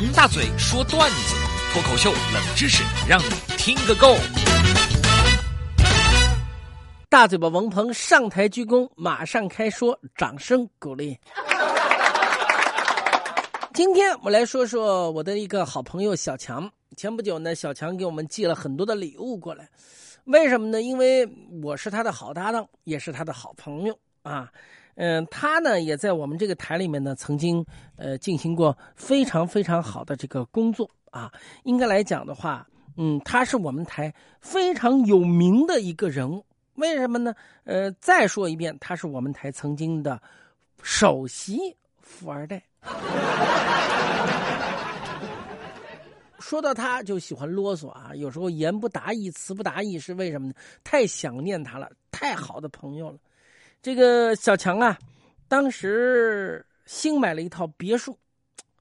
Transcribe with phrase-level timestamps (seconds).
[0.00, 1.34] 王大嘴说段子，
[1.72, 3.24] 脱口秀冷知识，让你
[3.56, 4.14] 听个够。
[7.08, 11.18] 大嘴巴王鹏上台鞠躬，马上开说，掌声鼓励。
[13.74, 16.70] 今天我来说说我的一个好朋友小强。
[16.96, 19.68] 前不久呢，小强给我们寄了很多的礼物过来，
[20.26, 20.80] 为什么呢？
[20.80, 21.28] 因为
[21.60, 24.50] 我是他的好搭档，也是他的好朋友啊。
[25.00, 27.64] 嗯，他呢也在我们这个台里面呢，曾经
[27.96, 31.32] 呃进行过非常非常好的这个工作啊。
[31.62, 36.44] 应该来讲的话，嗯，他是我们台非常有名的一个人物。
[36.74, 37.32] 为什么呢？
[37.62, 40.20] 呃，再说一遍，他是我们台曾经的
[40.82, 42.62] 首席富二代。
[46.40, 50.54] 说到他，就喜欢啰嗦啊，有时候言不达意，词不达意，是为什么呢？
[50.82, 53.18] 太想念他了，太好的朋友了。
[53.80, 54.98] 这个小强啊，
[55.46, 58.18] 当时新买了一套别墅，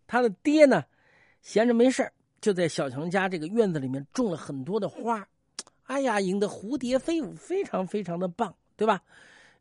[0.08, 0.84] 他的爹呢，
[1.42, 2.12] 闲着没事
[2.42, 5.28] 就在小强家这个院子里面种了很多的花
[5.86, 9.02] 哎呀，引得蝴蝶飞舞，非常非常的棒，对吧？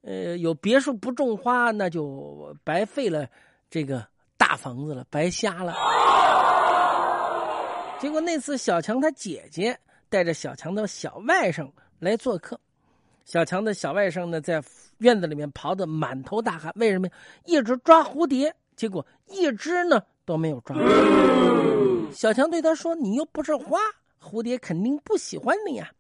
[0.03, 3.29] 呃，有别墅不种花，那就白费了
[3.69, 5.75] 这个大房子了，白瞎了。
[8.01, 12.59] 结果那次小强他姐姐带着小强的小外甥来做客。
[13.25, 14.63] 小强的小外甥呢，在
[14.99, 17.09] 院子里面刨得满头大汗，为什么？
[17.45, 20.77] 一直抓蝴蝶，结果一只呢都没有抓。
[22.13, 23.79] 小强对他说：“你又不是花，
[24.23, 25.91] 蝴蝶肯定不喜欢你呀。”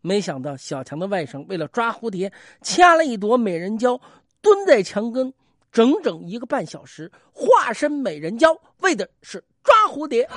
[0.00, 4.00] 没想到小强的外甥为了抓蝴蝶，掐了一朵美人蕉，
[4.40, 5.30] 蹲在墙根
[5.70, 10.26] 整整一个半小时，化身美人蕉，为的是抓蝴蝶。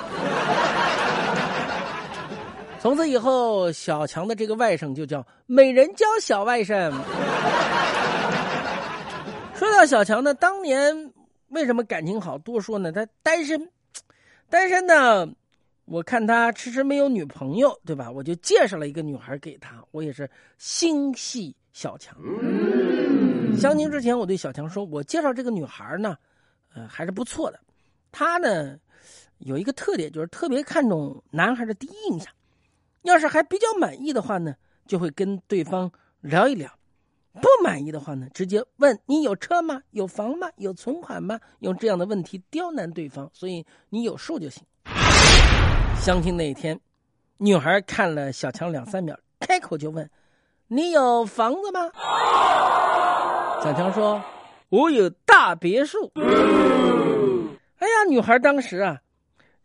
[2.78, 6.92] 从此以后，小强的这个外甥就叫美人蕉小外甥。
[9.86, 11.12] 小强呢，当年
[11.48, 12.38] 为什么感情好？
[12.38, 13.70] 多说呢，他单身，
[14.48, 15.28] 单身呢，
[15.84, 18.10] 我看他迟迟没有女朋友，对吧？
[18.10, 22.16] 我就介绍了一个女孩给他，我也是心系小强。
[23.56, 26.16] 相亲之前，我对小强说，我介绍这个女孩呢，
[26.74, 27.60] 呃，还是不错的。
[28.10, 28.78] 她呢，
[29.38, 32.32] 有一个特点，就是特别看重男孩的第一印象。
[33.02, 34.56] 要是还比较满意的话呢，
[34.86, 36.68] 就会跟对方聊一聊；
[37.34, 39.82] 不满意的话呢，直接问你有车吗？
[39.90, 40.48] 有房吗？
[40.56, 41.40] 有存款吗？
[41.60, 44.62] 用这样的问题刁难对方，所以你有数就行。
[46.00, 46.78] 相亲那一天，
[47.38, 50.08] 女孩看了小强两三秒，开口就问
[50.68, 51.90] ：“你有房子吗？”
[53.62, 54.22] 小强说
[54.70, 56.12] ：“我有大别墅。”
[57.78, 59.00] 哎呀，女孩当时啊，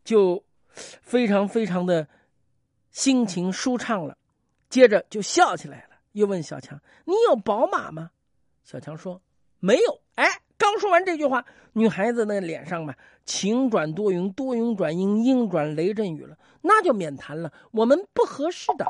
[0.03, 0.43] 就
[0.73, 2.07] 非常非常的。
[2.91, 4.17] 心情舒畅了，
[4.67, 5.88] 接着就笑起来了，
[6.19, 8.11] 又问小强：“你有宝马吗？”
[8.63, 9.21] 小强说
[9.59, 11.43] ：“没有。”哎，刚说完这句话，
[11.73, 12.93] 女孩子那脸上嘛，
[13.25, 18.85] 晴转多云，多云转阴，阴转雷阵雨了，那就免谈了，我们不合适的。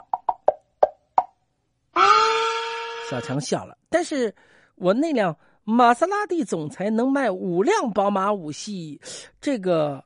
[3.09, 4.35] 小强笑了，但是
[4.75, 8.99] 我那辆玛莎拉蒂总裁能卖五辆宝马五系，
[9.39, 10.03] 这个。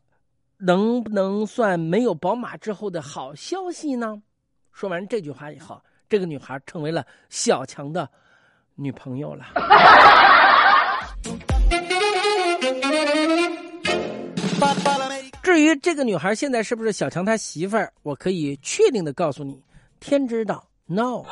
[0.59, 4.23] 能不能算没有宝马之后的好消息呢？
[4.72, 8.09] 说完这句话以后，这个女孩成为了小强的
[8.75, 9.45] 女朋友了。
[15.41, 19.61] 至于这个女孩现在是不是小强他媳妇儿，我可以确定的告诉你，
[19.99, 21.23] 天知道，no。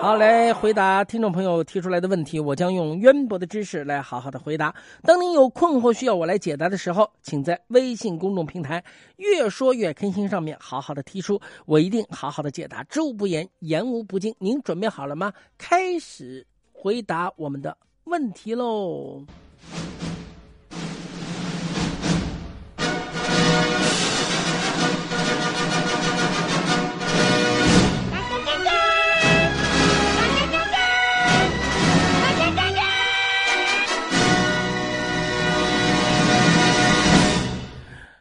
[0.00, 4.74] 好，来回答听众朋友提出来的问题，我将用渊博的知识来好好的回答。
[5.02, 8.82] 当您有困惑需要我来解答的时候，请在微信公众平台
[9.18, 14.34] “越说越开心”上面好好的提出，我一定好好的解答，知无不言，言无不尽。
[14.38, 15.34] 您准备好了吗？
[15.58, 19.22] 开始回答我们的问题喽。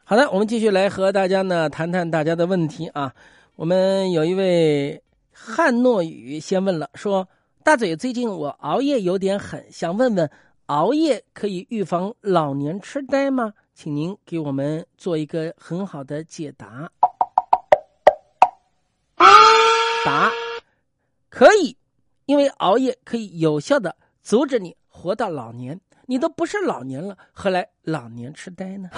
[0.09, 3.13] 好的，我们继续来和大家呢谈谈大家的问题啊。
[3.55, 7.29] 我们有一位汉诺宇先问了，说
[7.63, 10.27] ：“大嘴，最近我熬夜有点狠，想问问，
[10.65, 13.53] 熬夜可以预防老年痴呆吗？
[13.75, 16.89] 请您给我们做一个很好的解答。”
[20.03, 20.31] 答：
[21.29, 21.77] 可以，
[22.25, 25.79] 因为熬夜可以有效的阻止你活到老年。
[26.09, 28.89] 你都不是老年了，何来老年痴呆呢？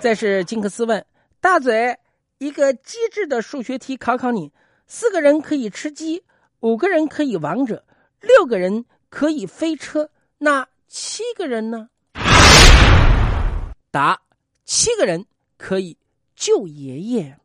[0.00, 1.06] 再是金克斯问
[1.40, 1.96] 大嘴，
[2.38, 4.50] 一个机智的数学题考考你：
[4.88, 6.24] 四个人可以吃鸡，
[6.58, 7.84] 五个人可以王者，
[8.20, 11.88] 六个人可以飞车，那七个人呢？
[13.92, 14.20] 答：
[14.64, 15.26] 七个人
[15.56, 15.96] 可以
[16.34, 17.38] 救爷爷。